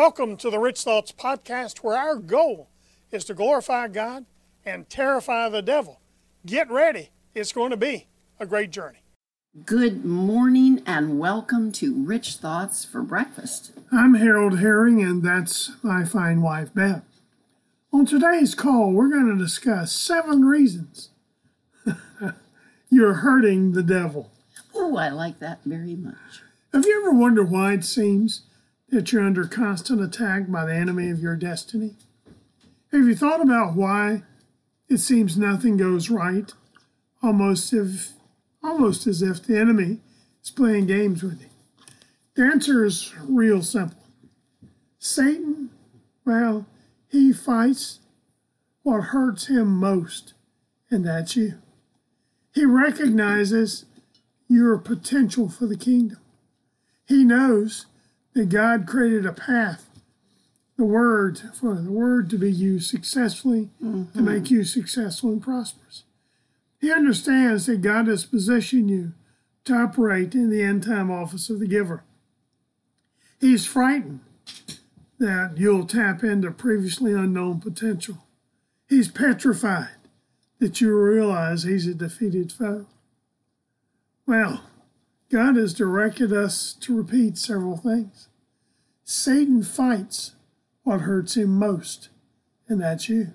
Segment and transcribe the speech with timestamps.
[0.00, 2.70] Welcome to the Rich Thoughts Podcast, where our goal
[3.12, 4.24] is to glorify God
[4.64, 6.00] and terrify the devil.
[6.46, 8.06] Get ready, it's going to be
[8.38, 9.00] a great journey.
[9.66, 13.72] Good morning and welcome to Rich Thoughts for Breakfast.
[13.92, 17.04] I'm Harold Herring, and that's my fine wife, Beth.
[17.92, 21.10] On today's call, we're going to discuss seven reasons
[22.88, 24.30] you're hurting the devil.
[24.74, 26.40] Oh, I like that very much.
[26.72, 28.44] Have you ever wondered why it seems
[28.90, 31.94] that you're under constant attack by the enemy of your destiny?
[32.92, 34.22] Have you thought about why
[34.88, 36.52] it seems nothing goes right,
[37.22, 38.12] almost if
[38.62, 39.98] almost as if the enemy
[40.42, 41.46] is playing games with you?
[42.34, 44.02] The answer is real simple.
[44.98, 45.70] Satan,
[46.26, 46.66] well,
[47.08, 48.00] he fights
[48.82, 50.34] what hurts him most,
[50.90, 51.54] and that's you.
[52.54, 53.84] He recognizes
[54.48, 56.18] your potential for the kingdom.
[57.06, 57.86] He knows
[58.34, 59.88] that God created a path,
[60.76, 64.16] the word for the word to be used successfully mm-hmm.
[64.16, 66.04] to make you successful and prosperous.
[66.80, 69.12] He understands that God has positioned you
[69.64, 72.02] to operate in the end time office of the giver.
[73.40, 74.20] He's frightened
[75.18, 78.24] that you'll tap into previously unknown potential.
[78.88, 79.88] He's petrified
[80.58, 82.86] that you realize he's a defeated foe.
[84.26, 84.62] Well,
[85.30, 88.28] God has directed us to repeat several things.
[89.04, 90.34] Satan fights
[90.82, 92.08] what hurts him most,
[92.68, 93.28] and that's you.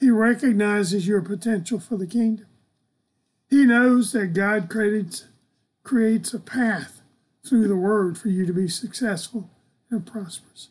[0.00, 2.46] He recognizes your potential for the kingdom.
[3.48, 5.26] He knows that God creates
[6.34, 7.02] a path
[7.46, 9.50] through the word for you to be successful
[9.90, 10.70] and prosperous.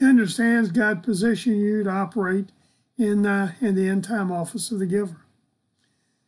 [0.00, 2.50] He understands God positioned you to operate
[2.98, 5.24] in, the in the end time office of the giver.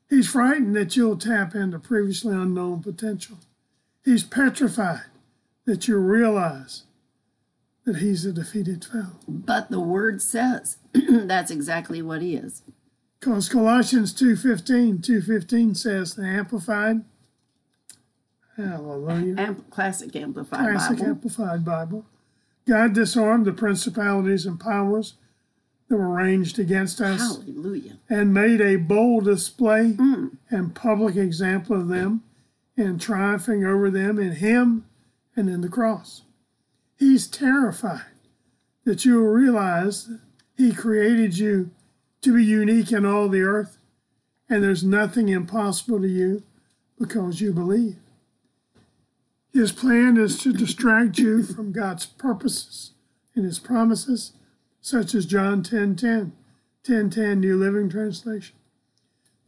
[0.09, 3.39] He's frightened that you'll tap into previously unknown potential.
[4.05, 5.03] He's petrified
[5.65, 6.85] that you'll realize
[7.85, 9.19] that he's a defeated foe.
[9.27, 12.63] But the word says that's exactly what he is.
[13.21, 17.05] Because Colossians 2.15, 2.15 says the Amplified,
[18.57, 19.35] hallelujah.
[19.37, 21.11] Amp- classic Amplified classic Bible.
[21.11, 22.07] Amplified Bible
[22.69, 25.15] God disarmed the principalities and powers
[25.89, 27.39] that were ranged against us.
[27.39, 27.97] Hallelujah.
[28.11, 30.37] And made a bold display mm.
[30.51, 32.23] and public example of them
[32.79, 34.87] and triumphing over them in Him
[35.37, 36.23] and in the cross.
[36.97, 38.03] He's terrified
[38.85, 40.09] that you will realize
[40.57, 41.71] He created you
[42.23, 43.79] to be unique in all the earth,
[44.49, 46.43] and there's nothing impossible to you
[46.99, 47.97] because you believe.
[49.53, 52.93] His plan is to distract you from God's purposes
[53.35, 54.33] and his promises,
[54.81, 56.33] such as John 10 10,
[56.83, 58.55] 10, 10 New Living Translation.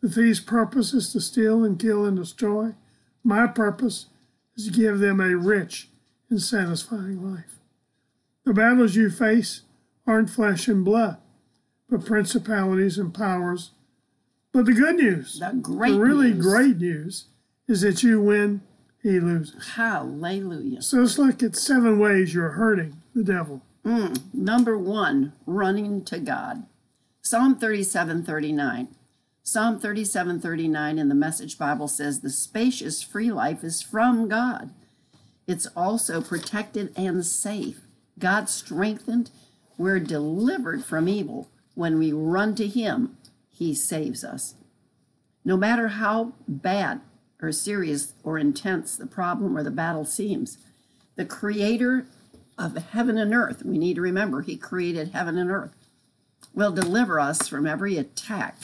[0.00, 2.74] The thief's purpose is to steal and kill and destroy.
[3.22, 4.06] My purpose
[4.56, 5.88] is to give them a rich
[6.28, 7.58] and satisfying life.
[8.44, 9.62] The battles you face
[10.06, 11.18] aren't flesh and blood,
[11.88, 13.70] but principalities and powers.
[14.52, 16.44] But the good news, the, great the really news.
[16.44, 17.26] great news,
[17.68, 18.62] is that you win
[19.02, 19.74] he loses.
[19.74, 20.82] Hallelujah.
[20.82, 23.62] So let's look at seven ways you're hurting the devil.
[23.84, 24.20] Mm.
[24.34, 26.66] Number one, running to God.
[27.22, 28.88] Psalm 37 39.
[29.42, 34.70] Psalm 37 39 in the Message Bible says, The spacious free life is from God.
[35.46, 37.80] It's also protected and safe.
[38.18, 39.30] God strengthened.
[39.76, 41.48] We're delivered from evil.
[41.74, 43.16] When we run to Him,
[43.50, 44.54] He saves us.
[45.44, 47.00] No matter how bad
[47.42, 50.58] or serious or intense the problem or the battle seems.
[51.16, 52.06] The creator
[52.58, 55.74] of heaven and earth, we need to remember he created heaven and earth,
[56.54, 58.56] will deliver us from every attack,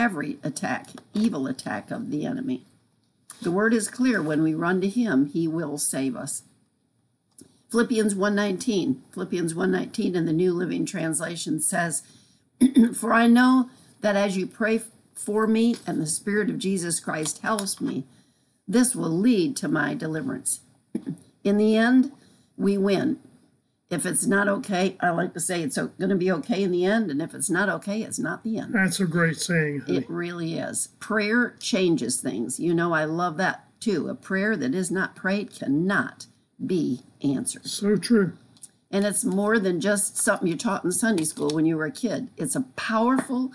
[0.00, 2.64] every attack, evil attack of the enemy.
[3.42, 6.42] The word is clear when we run to him, he will save us.
[7.70, 12.02] Philippians 1:19, Philippians 1:19 in the New Living Translation says,
[12.94, 13.68] "For I know
[14.00, 14.80] that as you pray
[15.12, 18.06] for me and the Spirit of Jesus Christ helps me,
[18.66, 20.60] this will lead to my deliverance.
[21.44, 22.10] In the end,
[22.56, 23.18] we win.
[23.90, 26.84] If it's not okay, I like to say it's going to be okay in the
[26.84, 28.72] end, and if it's not okay, it's not the end.
[28.72, 29.80] That's a great saying.
[29.80, 29.98] Honey.
[29.98, 30.90] It really is.
[31.00, 32.60] Prayer changes things.
[32.60, 34.08] You know, I love that too.
[34.08, 36.26] A prayer that is not prayed cannot
[36.64, 37.66] be answered.
[37.66, 38.34] So true.
[38.92, 41.92] And it's more than just something you taught in Sunday school when you were a
[41.92, 42.28] kid.
[42.36, 43.52] It's a powerful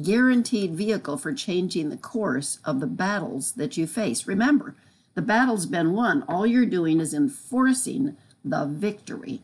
[0.00, 4.26] guaranteed vehicle for changing the course of the battles that you face.
[4.26, 4.76] Remember,
[5.14, 6.24] the battle's been won.
[6.28, 9.42] All you're doing is enforcing the victory.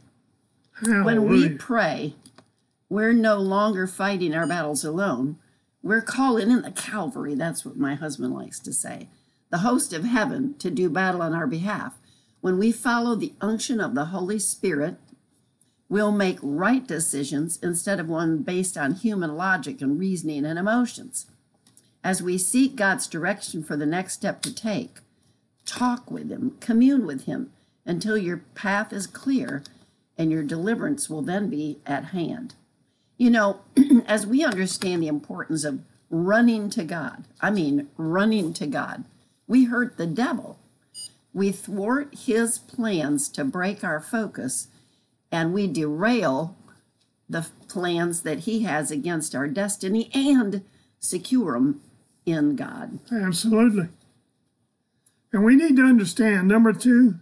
[0.82, 2.14] When oh, we pray,
[2.88, 5.36] we're no longer fighting our battles alone.
[5.82, 7.34] We're calling in the Calvary.
[7.34, 9.08] That's what my husband likes to say.
[9.50, 11.94] The host of heaven to do battle on our behalf.
[12.40, 14.96] When we follow the unction of the Holy Spirit,
[15.88, 21.26] We'll make right decisions instead of one based on human logic and reasoning and emotions.
[22.02, 24.98] As we seek God's direction for the next step to take,
[25.64, 27.52] talk with Him, commune with Him
[27.86, 29.62] until your path is clear
[30.16, 32.54] and your deliverance will then be at hand.
[33.16, 33.60] You know,
[34.06, 35.80] as we understand the importance of
[36.10, 39.04] running to God, I mean, running to God,
[39.46, 40.58] we hurt the devil.
[41.32, 44.68] We thwart his plans to break our focus
[45.32, 46.56] and we derail
[47.28, 50.62] the plans that he has against our destiny and
[51.00, 51.80] secure them
[52.24, 53.00] in God.
[53.10, 53.88] Absolutely.
[55.32, 57.16] And we need to understand number two,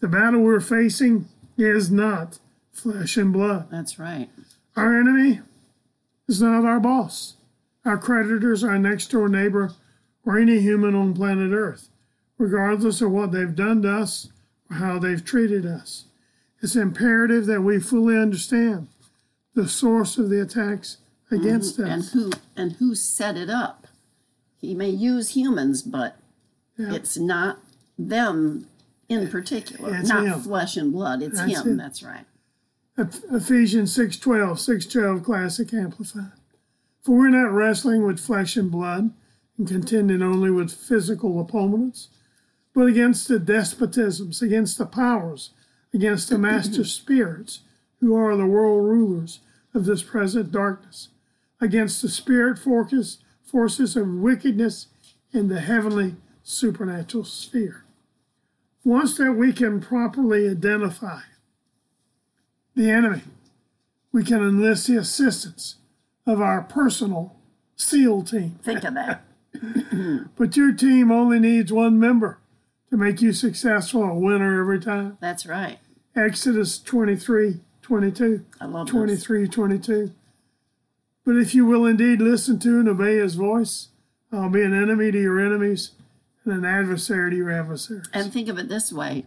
[0.00, 2.38] the battle we're facing is not
[2.72, 3.68] flesh and blood.
[3.70, 4.28] That's right.
[4.76, 5.40] Our enemy
[6.28, 7.36] is not our boss,
[7.84, 9.72] our creditors, our next door neighbor,
[10.24, 11.88] or any human on planet Earth,
[12.36, 14.28] regardless of what they've done to us
[14.70, 16.04] or how they've treated us.
[16.62, 18.88] It's imperative that we fully understand
[19.54, 20.98] the source of the attacks
[21.30, 21.90] against mm-hmm.
[21.90, 22.14] And us.
[22.14, 23.86] And who and who set it up?
[24.60, 26.16] He may use humans, but
[26.76, 26.92] Yeah.
[26.94, 27.58] it's not
[27.98, 28.66] them
[29.08, 30.40] in particular, It's not him.
[30.40, 31.22] flesh and blood.
[31.22, 31.72] It's That's him.
[31.74, 31.76] it.
[31.76, 32.24] That's right.
[32.98, 36.32] Ephesians 6:12, 6:12 Classic Amplified.
[37.02, 39.10] For we're not wrestling with flesh and blood
[39.58, 42.08] and contending only with physical opponents,
[42.74, 45.50] but against the despotisms, against the powers,
[45.94, 47.60] against the master spirits
[48.00, 49.40] who are the world rulers
[49.72, 51.08] of this present darkness,
[51.60, 54.88] against the spirit forces, forces of wickedness
[55.32, 57.84] in the heavenly supernatural sphere.
[58.86, 61.18] Once that we can properly identify
[62.76, 63.22] the enemy,
[64.12, 65.74] we can enlist the assistance
[66.24, 67.34] of our personal
[67.74, 68.60] SEAL team.
[68.62, 69.24] Think of that.
[70.36, 72.38] But your team only needs one member
[72.90, 75.18] to make you successful, a winner every time.
[75.20, 75.78] That's right.
[76.14, 78.44] Exodus 23 22.
[78.60, 78.92] I love this.
[78.92, 80.12] 23 22.
[81.24, 83.88] But if you will indeed listen to and obey his voice,
[84.30, 85.90] I'll be an enemy to your enemies
[86.46, 88.08] and an adversary to your adversaries.
[88.12, 89.26] And think of it this way.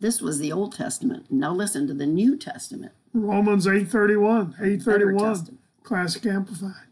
[0.00, 1.26] This was the Old Testament.
[1.30, 2.92] Now listen to the New Testament.
[3.12, 5.60] Romans 8:31, 8:31, Testament.
[5.82, 6.86] Classic Amplified.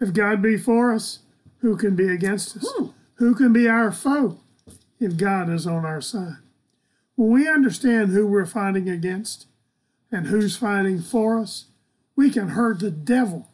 [0.00, 1.20] If God be for us,
[1.58, 2.62] who can be against us?
[2.76, 2.94] Whew.
[3.14, 4.40] Who can be our foe
[4.98, 6.38] if God is on our side?
[7.14, 9.46] When we understand who we're fighting against
[10.12, 11.66] and who's fighting for us,
[12.14, 13.48] we can hurt the devil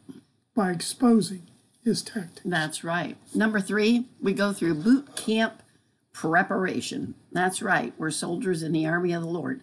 [0.53, 1.43] by exposing
[1.83, 2.41] his tactics.
[2.45, 3.17] That's right.
[3.33, 5.61] Number three, we go through boot camp
[6.13, 7.15] preparation.
[7.31, 7.93] That's right.
[7.97, 9.61] We're soldiers in the army of the Lord.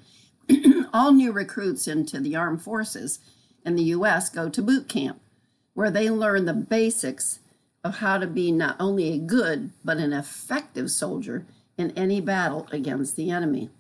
[0.93, 3.21] All new recruits into the armed forces
[3.65, 4.29] in the U.S.
[4.29, 5.21] go to boot camp,
[5.75, 7.39] where they learn the basics
[7.85, 11.47] of how to be not only a good, but an effective soldier
[11.79, 13.71] in any battle against the enemy.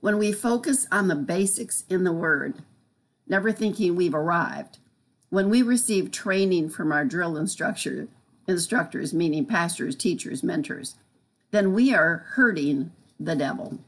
[0.00, 2.62] When we focus on the basics in the Word,
[3.26, 4.78] never thinking we've arrived,
[5.30, 8.08] when we receive training from our drill instructor,
[8.46, 10.96] instructors, meaning pastors, teachers, mentors,
[11.52, 13.78] then we are hurting the devil.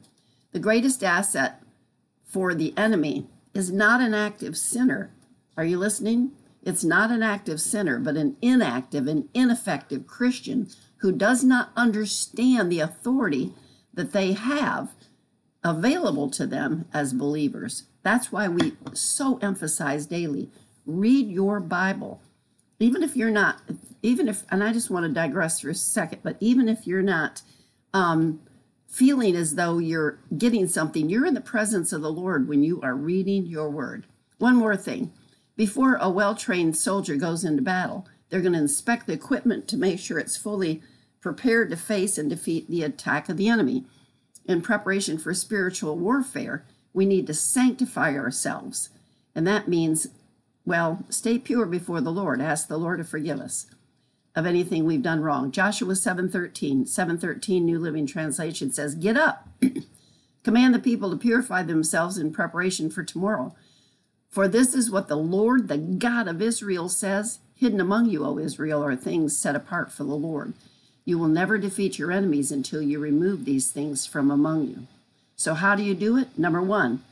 [0.53, 1.63] The greatest asset
[2.25, 5.11] for the enemy is not an active sinner.
[5.57, 6.33] Are you listening?
[6.63, 10.69] It's not an active sinner, but an inactive and ineffective Christian
[10.99, 13.53] who does not understand the authority
[13.93, 14.91] that they have
[15.65, 17.85] available to them as believers.
[18.03, 20.51] That's why we so emphasize daily
[20.87, 22.21] read your Bible.
[22.79, 23.61] Even if you're not,
[24.03, 27.03] even if, and I just want to digress for a second, but even if you're
[27.03, 27.43] not
[27.95, 28.41] um,
[28.89, 32.81] feeling as though you're getting something, you're in the presence of the Lord when you
[32.83, 34.07] are reading your word.
[34.39, 35.13] One more thing
[35.57, 39.77] before a well trained soldier goes into battle, they're going to inspect the equipment to
[39.77, 40.83] make sure it's fully
[41.21, 43.85] prepared to face and defeat the attack of the enemy
[44.47, 48.91] in preparation for spiritual warfare, we need to sanctify ourselves.
[49.35, 50.09] And that means,
[50.65, 52.41] well, stay pure before the Lord.
[52.41, 53.67] Ask the Lord to forgive us
[54.35, 55.51] of anything we've done wrong.
[55.51, 59.49] Joshua 7:13, 7:13 New Living Translation says, "Get up.
[60.45, 63.55] Command the people to purify themselves in preparation for tomorrow.
[64.29, 68.39] For this is what the Lord, the God of Israel says, hidden among you, O
[68.39, 70.53] Israel, are things set apart for the Lord.
[71.05, 74.87] You will never defeat your enemies until you remove these things from among you.
[75.37, 76.37] So, how do you do it?
[76.39, 77.03] Number one,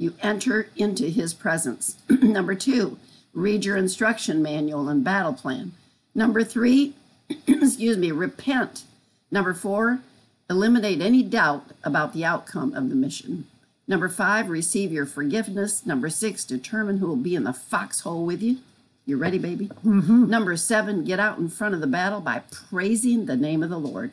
[0.00, 1.98] you enter into his presence.
[2.08, 2.98] Number two,
[3.34, 5.72] read your instruction manual and battle plan.
[6.14, 6.94] Number three,
[7.46, 8.84] excuse me, repent.
[9.30, 10.00] Number four,
[10.48, 13.46] eliminate any doubt about the outcome of the mission.
[13.86, 15.84] Number five, receive your forgiveness.
[15.84, 18.56] Number six, determine who will be in the foxhole with you.
[19.04, 19.66] You ready, baby?
[19.84, 20.30] Mm-hmm.
[20.30, 23.78] Number seven, get out in front of the battle by praising the name of the
[23.78, 24.12] Lord.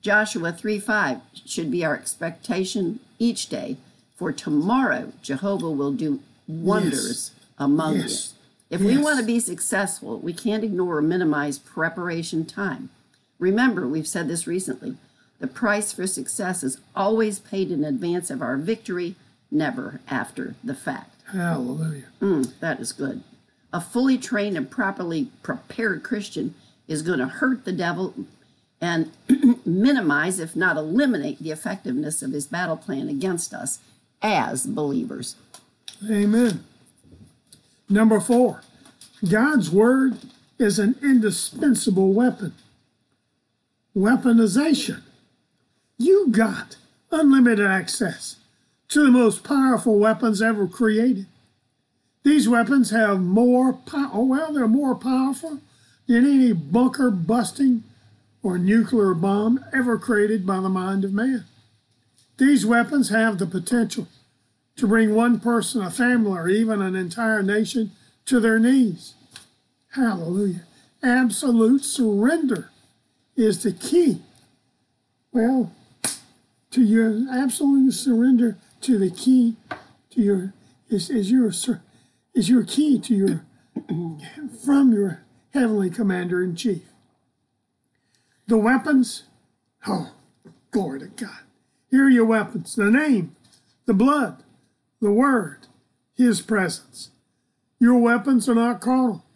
[0.00, 3.76] Joshua 3 5 should be our expectation each day.
[4.22, 8.34] For tomorrow, Jehovah will do wonders among Yes.
[8.70, 8.76] you.
[8.76, 12.90] If we want to be successful, we can't ignore or minimize preparation time.
[13.40, 14.96] Remember, we've said this recently
[15.40, 19.16] the price for success is always paid in advance of our victory,
[19.50, 21.20] never after the fact.
[21.32, 22.04] Hallelujah.
[22.20, 23.24] Mm, that is good.
[23.72, 26.54] A fully trained and properly prepared Christian
[26.86, 28.14] is going to hurt the devil
[28.80, 29.10] and
[29.66, 33.80] minimize, if not eliminate, the effectiveness of his battle plan against us
[34.22, 35.36] as believers.
[36.10, 36.64] Amen.
[37.88, 38.62] Number four,
[39.28, 40.18] God's word
[40.58, 42.54] is an indispensable weapon.
[43.96, 45.02] Weaponization.
[45.98, 46.76] You got
[47.10, 48.36] unlimited access
[48.88, 51.26] to the most powerful weapons ever created.
[52.24, 55.60] These weapons have more power, oh, well, they're more powerful
[56.06, 57.84] than any bunker busting
[58.42, 61.44] or nuclear bomb ever created by the mind of man.
[62.38, 64.08] These weapons have the potential
[64.76, 67.92] to bring one person, a family, or even an entire nation
[68.26, 69.14] to their knees.
[69.90, 70.62] Hallelujah.
[71.02, 72.70] Absolute surrender
[73.36, 74.22] is the key.
[75.32, 75.72] Well,
[76.70, 79.56] to your absolute surrender to the key
[80.10, 80.54] to your
[80.88, 81.52] is, is your
[82.34, 83.44] is your key to your
[84.64, 85.22] from your
[85.52, 86.82] heavenly commander in chief.
[88.46, 89.24] The weapons,
[89.86, 90.12] oh,
[90.70, 91.40] glory to God.
[91.92, 93.36] Here are your weapons the name,
[93.84, 94.42] the blood,
[95.02, 95.66] the word,
[96.14, 97.10] his presence.
[97.78, 99.26] Your weapons are not carnal,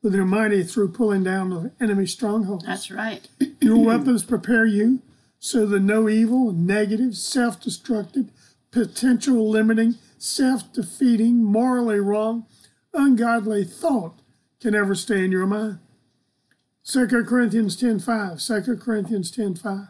[0.00, 2.64] but they're mighty through pulling down the enemy strongholds.
[2.64, 3.26] That's right.
[3.60, 5.02] Your weapons prepare you
[5.40, 8.30] so that no evil, negative, self destructive,
[8.70, 12.46] potential limiting, self defeating, morally wrong,
[12.92, 14.20] ungodly thought
[14.60, 15.80] can ever stay in your mind.
[16.84, 19.88] 2 Corinthians 10.5, 2 Corinthians 10.5,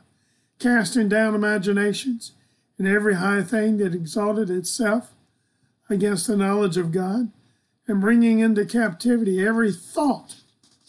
[0.59, 2.33] casting down imaginations
[2.79, 5.15] and every high thing that exalted itself
[5.89, 7.31] against the knowledge of God,
[7.87, 10.37] and bringing into captivity every thought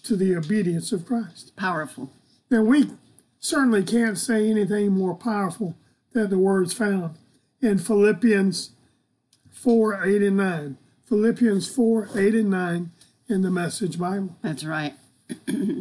[0.03, 1.55] to the obedience of Christ.
[1.55, 2.12] Powerful.
[2.50, 2.91] Now, we
[3.39, 5.75] certainly can't say anything more powerful
[6.13, 7.15] than the words found
[7.62, 8.72] in Philippians
[9.51, 10.77] 4 8 and 9.
[11.05, 12.91] Philippians 4 8 and 9
[13.27, 14.36] in the Message Bible.
[14.41, 14.93] That's right.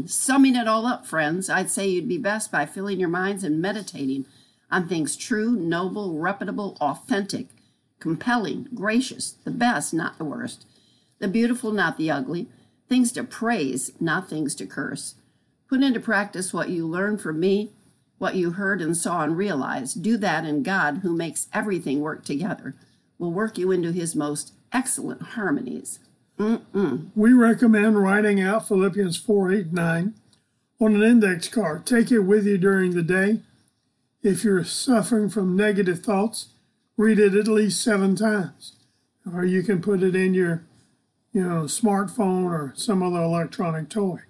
[0.06, 3.60] Summing it all up, friends, I'd say you'd be best by filling your minds and
[3.60, 4.26] meditating
[4.70, 7.48] on things true, noble, reputable, authentic,
[8.00, 10.66] compelling, gracious, the best, not the worst,
[11.18, 12.48] the beautiful, not the ugly,
[12.88, 15.14] things to praise, not things to curse.
[15.68, 17.72] Put into practice what you learned from me,
[18.18, 20.02] what you heard and saw and realized.
[20.02, 22.74] Do that, and God, who makes everything work together,
[23.18, 25.98] will work you into his most excellent harmonies.
[26.36, 30.14] We recommend writing out Philippians 4 8 9
[30.80, 31.86] on an index card.
[31.86, 33.40] Take it with you during the day.
[34.22, 36.48] If you're suffering from negative thoughts,
[36.96, 38.72] read it at least seven times.
[39.32, 40.64] Or you can put it in your
[41.32, 44.20] you know, smartphone or some other electronic toy.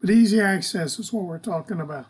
[0.00, 2.06] But easy access is what we're talking about.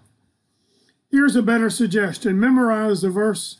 [1.10, 3.58] Here's a better suggestion memorize the verse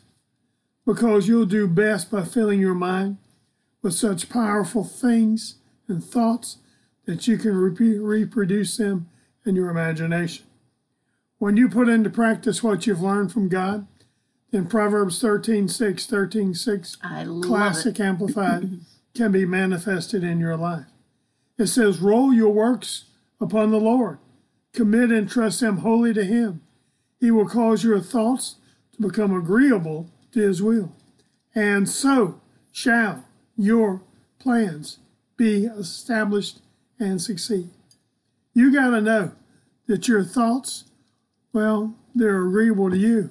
[0.87, 3.18] because you'll do best by filling your mind
[3.82, 5.58] with such powerful things
[5.88, 6.59] and thoughts
[7.07, 9.09] that you can repeat, reproduce them
[9.45, 10.45] in your imagination.
[11.38, 13.87] When you put into practice what you've learned from God,
[14.50, 17.47] then Proverbs 13 6, 13 6, I love it.
[17.47, 18.80] classic amplified,
[19.14, 20.87] can be manifested in your life.
[21.59, 23.04] It says, Roll your works
[23.40, 24.18] upon the Lord,
[24.73, 26.62] commit and trust them wholly to Him.
[27.21, 28.57] He will cause your thoughts
[28.92, 30.92] to become agreeable to His will.
[31.54, 32.40] And so
[32.73, 33.25] shall
[33.57, 34.02] your
[34.38, 34.99] plans
[35.38, 36.59] be established
[37.00, 37.71] and succeed.
[38.52, 39.33] You got to know
[39.87, 40.85] that your thoughts,
[41.54, 43.30] well, they're agreeable to you.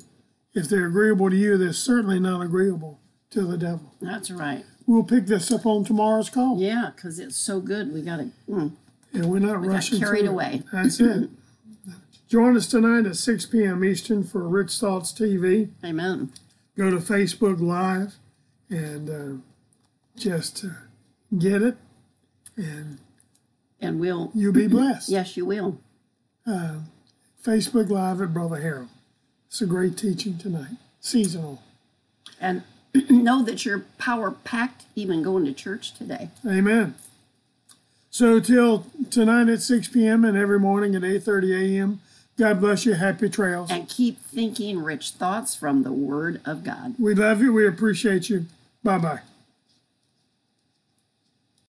[0.56, 3.00] If they're agreeable to you, they're certainly not agreeable
[3.30, 3.94] to the devil.
[4.02, 4.66] That's right.
[4.88, 6.58] We'll pick this up on tomorrow's call.
[6.60, 7.94] Yeah, because it's so good.
[7.94, 8.30] We got to.
[8.50, 8.72] Mm,
[9.14, 10.64] And we're not got rushing carried away.
[10.72, 11.30] That's it.
[12.30, 13.84] Join us tonight at 6 p.m.
[13.84, 15.70] Eastern for Rich Thoughts TV.
[15.84, 16.32] amen.
[16.78, 18.16] Go to Facebook Live
[18.70, 19.42] and uh,
[20.18, 20.70] just uh,
[21.38, 21.78] get it,
[22.58, 22.98] and
[23.80, 24.32] And we'll.
[24.34, 25.10] you'll be blessed.
[25.10, 25.80] Yes, you will.
[26.46, 26.80] Uh,
[27.44, 28.90] Facebook Live at Brother Harold.
[29.48, 30.76] It's a great teaching tonight.
[31.00, 31.62] Seasonal.
[32.42, 32.64] And
[33.10, 36.30] know that you're power packed, even going to church today.
[36.46, 36.96] Amen.
[38.10, 40.26] So till tonight at 6 p.m.
[40.26, 42.02] and every morning at 8:30 a.m.
[42.38, 42.94] God bless you.
[42.94, 43.72] Happy trails.
[43.72, 46.96] And keep thinking rich thoughts from the Word of God.
[47.00, 47.52] We love you.
[47.54, 48.46] We appreciate you.
[48.84, 49.20] Bye bye.